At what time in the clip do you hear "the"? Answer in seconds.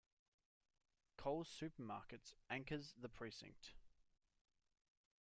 2.99-3.07